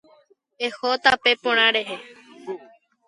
[0.67, 1.83] Eho tape porãre.